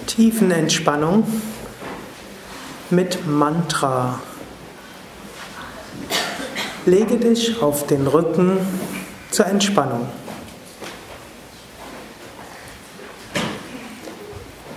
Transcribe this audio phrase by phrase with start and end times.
[0.07, 1.23] Tiefenentspannung
[2.89, 4.19] mit Mantra.
[6.85, 8.57] Lege dich auf den Rücken
[9.29, 10.07] zur Entspannung.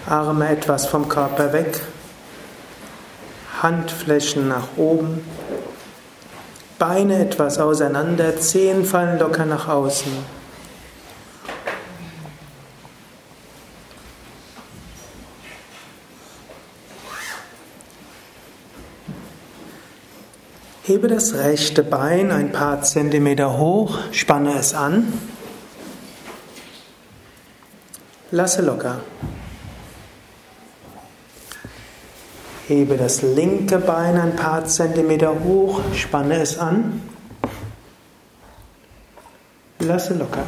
[0.07, 1.81] Arme etwas vom Körper weg,
[3.63, 5.23] Handflächen nach oben,
[6.79, 10.13] Beine etwas auseinander, Zehen fallen locker nach außen.
[20.83, 25.11] Hebe das rechte Bein ein paar Zentimeter hoch, spanne es an,
[28.31, 29.01] lasse locker.
[32.67, 37.03] Hebe das linke Bein ein paar Zentimeter hoch, spanne es an,
[39.81, 40.45] lasse locker.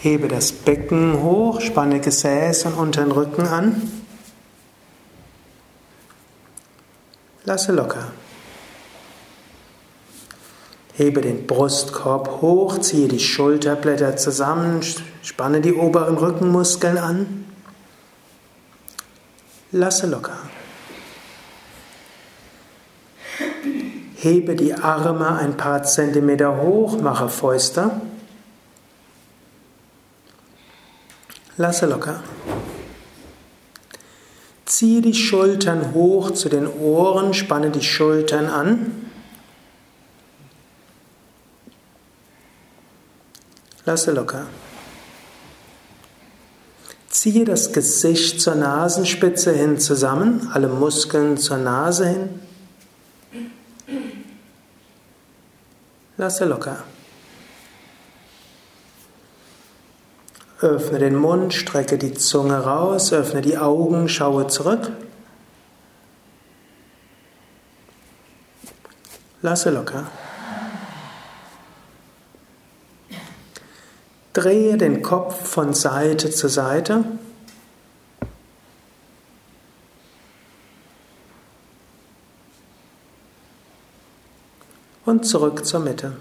[0.00, 3.90] Hebe das Becken hoch, spanne Gesäß und unteren Rücken an.
[7.44, 8.12] Lasse locker.
[10.94, 14.80] Hebe den Brustkorb hoch, ziehe die Schulterblätter zusammen,
[15.22, 17.49] spanne die oberen Rückenmuskeln an.
[19.72, 20.36] Lasse locker.
[24.16, 27.92] Hebe die Arme ein paar Zentimeter hoch, mache Fäuste.
[31.56, 32.22] Lasse locker.
[34.64, 39.10] Ziehe die Schultern hoch zu den Ohren, spanne die Schultern an.
[43.84, 44.46] Lasse locker.
[47.10, 52.40] Ziehe das Gesicht zur Nasenspitze hin zusammen, alle Muskeln zur Nase hin.
[56.16, 56.84] Lasse locker.
[60.60, 64.92] Öffne den Mund, strecke die Zunge raus, öffne die Augen, schaue zurück.
[69.42, 70.06] Lasse locker.
[74.40, 77.04] Drehe den Kopf von Seite zu Seite.
[85.04, 86.12] Und zurück zur Mitte.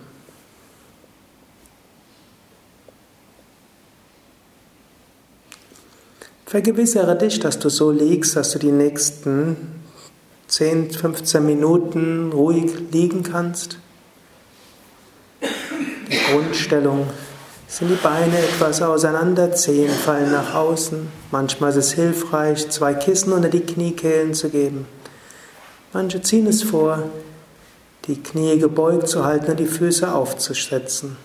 [6.45, 9.55] Vergewissere dich, dass du so liegst, dass du die nächsten
[10.49, 13.77] 10, 15 Minuten ruhig liegen kannst.
[15.41, 17.07] Die Grundstellung
[17.69, 21.07] sind die Beine etwas auseinander, Zehen fallen nach außen.
[21.31, 24.87] Manchmal ist es hilfreich, zwei Kissen unter die Kniekehlen zu geben.
[25.93, 27.03] Manche ziehen es vor,
[28.05, 31.15] die Knie gebeugt zu halten und die Füße aufzusetzen.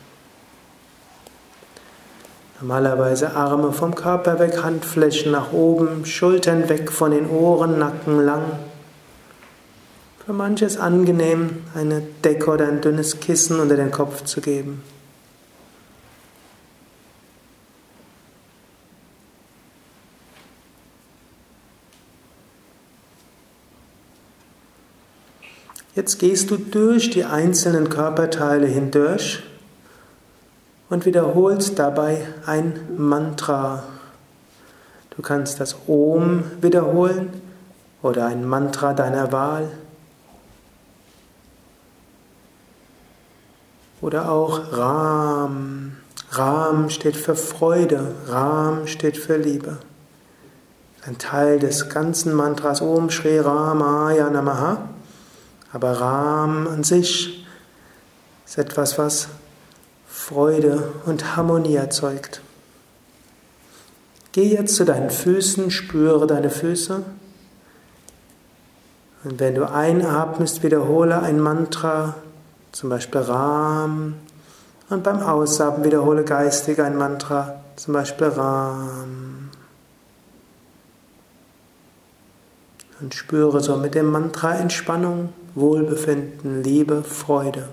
[2.60, 8.44] Normalerweise Arme vom Körper weg, Handflächen nach oben, Schultern weg von den Ohren, Nacken lang.
[10.24, 14.82] Für manche ist angenehm, eine Decke oder ein dünnes Kissen unter den Kopf zu geben.
[25.94, 29.44] Jetzt gehst du durch die einzelnen Körperteile hindurch
[30.90, 33.84] und wiederholst dabei ein Mantra.
[35.16, 37.40] Du kannst das Om wiederholen
[38.02, 39.70] oder ein Mantra deiner Wahl.
[44.00, 45.92] Oder auch Ram.
[46.32, 49.78] Ram steht für Freude, Ram steht für Liebe.
[51.06, 54.88] Ein Teil des ganzen Mantras Om Shri Ramaya Namaha.
[55.74, 57.44] Aber Ram an sich
[58.46, 59.26] ist etwas, was
[60.06, 62.40] Freude und Harmonie erzeugt.
[64.30, 67.02] Geh jetzt zu deinen Füßen, spüre deine Füße.
[69.24, 72.14] Und wenn du einatmest, wiederhole ein Mantra,
[72.70, 74.14] zum Beispiel Ram.
[74.90, 79.50] Und beim Ausatmen wiederhole geistig ein Mantra, zum Beispiel Ram.
[83.00, 87.68] Und spüre so mit dem Mantra Entspannung, Wohlbefinden, Liebe, Freude.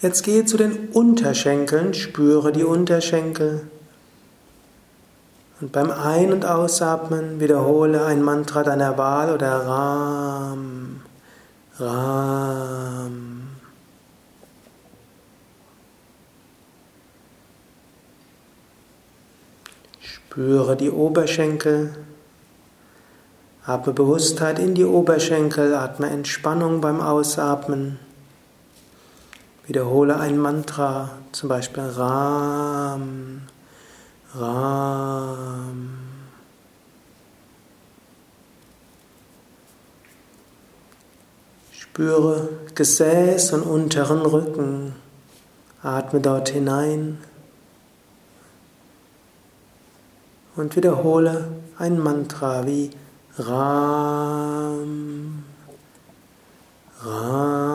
[0.00, 3.68] Jetzt gehe zu den Unterschenkeln, spüre die Unterschenkel.
[5.60, 11.00] Und beim Ein- und Ausatmen wiederhole ein Mantra deiner Wahl oder Ram,
[11.78, 13.48] Ram.
[20.00, 21.96] Spüre die Oberschenkel.
[23.66, 27.98] Atme Bewusstheit in die Oberschenkel, atme Entspannung beim Ausatmen.
[29.66, 33.42] Wiederhole ein Mantra, zum Beispiel Ram,
[34.36, 35.88] Ram.
[41.72, 44.94] Spüre Gesäß und unteren Rücken.
[45.82, 47.18] Atme dort hinein
[50.54, 51.48] und wiederhole
[51.78, 52.90] ein Mantra wie
[53.38, 55.44] Ram,
[57.04, 57.66] Ram.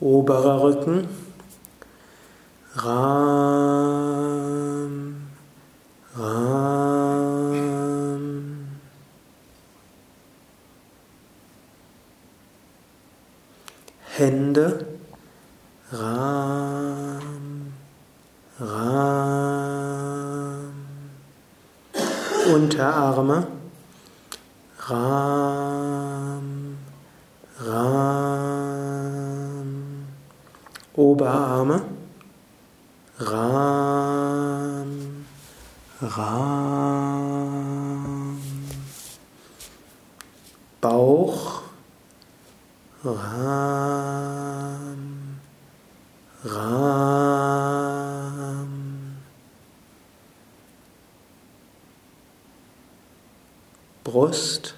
[0.00, 1.08] Oberer Rücken,
[2.74, 3.30] Ram,
[6.16, 7.20] Ram.
[14.16, 14.86] Hände,
[15.92, 16.69] Ram,
[18.60, 19.40] Ram.
[22.46, 23.46] Unterarme,
[24.78, 26.76] Ram,
[27.58, 28.50] Ram.
[30.94, 31.80] Oberarme,
[33.18, 34.90] Ram,
[36.02, 37.30] Ram.
[40.82, 41.62] Bauch,
[43.04, 43.20] Ram,
[46.44, 47.10] Ram.
[54.30, 54.74] Brust,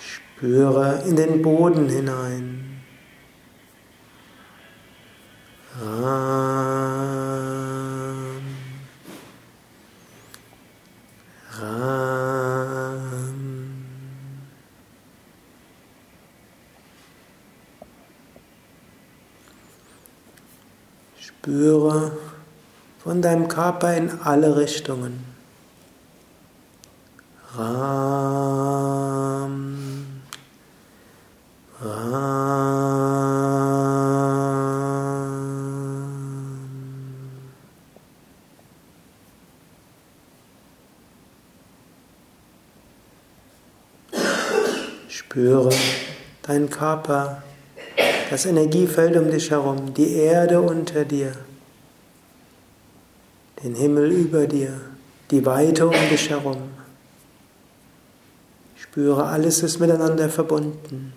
[0.00, 2.82] Spüre in den Boden hinein.
[5.80, 6.97] Ram,
[21.48, 22.12] Spüre
[23.02, 25.24] von deinem Körper in alle Richtungen.
[27.56, 27.78] Ram,
[31.80, 32.98] Ram.
[45.08, 45.70] Spüre
[46.42, 47.42] deinen Körper,
[48.30, 51.32] das Energiefeld um dich herum, die Erde unter dir,
[53.62, 54.80] den Himmel über dir,
[55.30, 56.70] die Weite um dich herum.
[58.76, 61.12] Spüre, alles ist miteinander verbunden.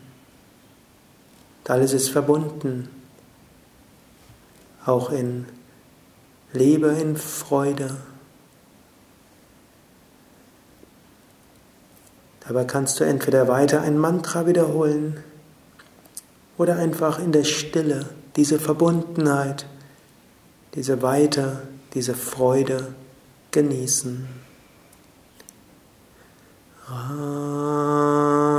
[1.71, 2.89] Alles ist verbunden,
[4.85, 5.45] auch in
[6.51, 7.95] Liebe, in Freude.
[12.45, 15.23] Dabei kannst du entweder weiter ein Mantra wiederholen
[16.57, 19.65] oder einfach in der Stille diese Verbundenheit,
[20.75, 21.61] diese Weite,
[21.93, 22.93] diese Freude
[23.51, 24.27] genießen.
[26.87, 28.50] Ram,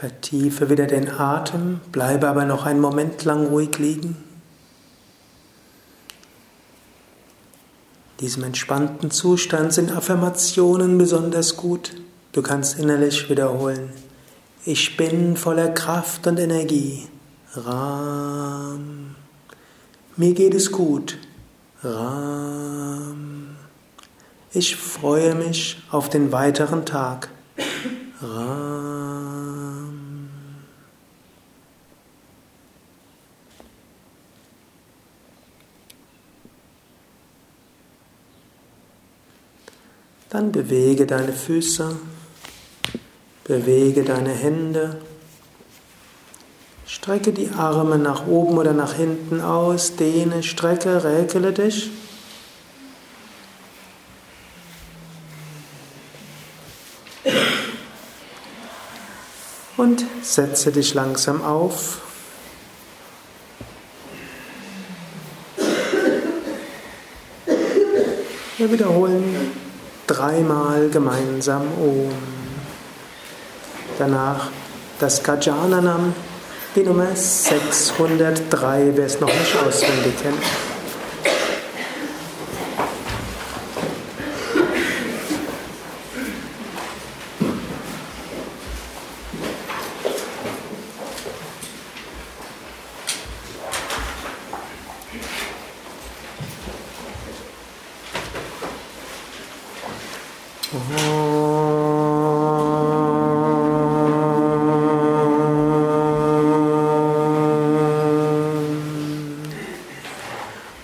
[0.00, 4.16] Vertiefe wieder den Atem, bleibe aber noch einen Moment lang ruhig liegen.
[8.18, 11.92] Diesem entspannten Zustand sind Affirmationen besonders gut.
[12.32, 13.90] Du kannst innerlich wiederholen.
[14.64, 17.06] Ich bin voller Kraft und Energie.
[17.52, 19.16] Ram.
[20.16, 21.18] Mir geht es gut.
[21.84, 23.48] Ram.
[24.54, 27.28] Ich freue mich auf den weiteren Tag.
[28.22, 28.59] Ram.
[40.30, 41.96] Dann bewege deine Füße,
[43.42, 45.00] bewege deine Hände,
[46.86, 51.90] strecke die Arme nach oben oder nach hinten aus, dehne, strecke, räkele dich.
[59.76, 62.02] Und setze dich langsam auf.
[68.58, 69.59] Wir wiederholen
[70.10, 72.10] dreimal gemeinsam Om.
[73.98, 74.48] Danach
[74.98, 76.12] das Gajananam,
[76.74, 80.69] die Nummer 603, wer es noch nicht auswendig kennt.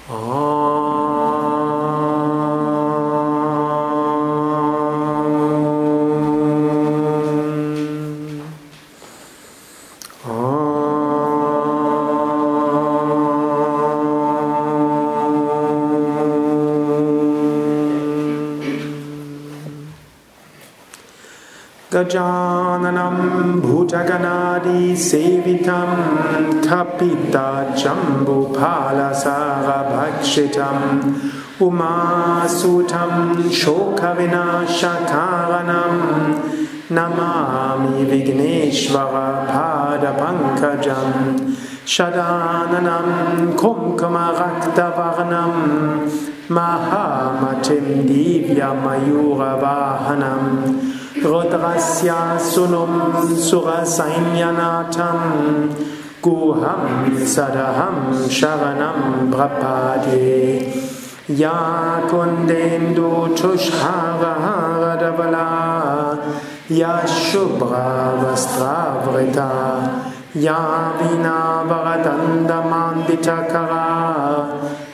[0.09, 0.46] อ๋อ
[24.95, 30.79] Sevitam Kapita Jambupala Sarabhakshitam
[31.59, 35.97] Umasutam Shokavinashakaranam
[36.91, 45.55] Namami Vigneshvara Padapankajam Shadananam Kumkamaraktavarnam
[51.23, 55.73] Rudrasya Sunum Surasainyanatan
[56.21, 60.69] Guham Sadaham Sharanam Prapade.
[61.29, 66.17] Ya Kundendu Tushhara Davala
[66.69, 69.51] Ya Shubhra Vastravrita
[70.35, 74.47] Ya Vina Varadanda Manditakara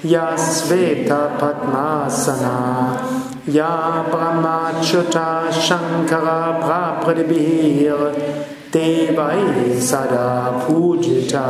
[0.03, 6.15] Ya Sveta Padmasana या पमाच्युता शङ्ख
[6.63, 7.09] भाफ
[8.73, 11.47] ते वै सदा पूजिता।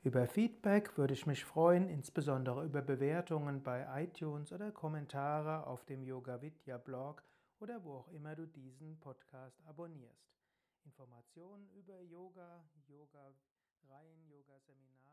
[0.02, 6.02] Über Feedback würde ich mich freuen, insbesondere über Bewertungen bei iTunes oder Kommentare auf dem
[6.02, 7.22] Yoga Vidya Blog
[7.60, 10.26] oder wo auch immer du diesen Podcast abonnierst.
[10.86, 15.05] Informationen über Yoga, Yoga-Reihen, Yoga-Seminare